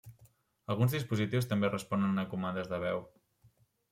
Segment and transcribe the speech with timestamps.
[0.75, 3.03] Alguns dispositius també responen a comandes de veu.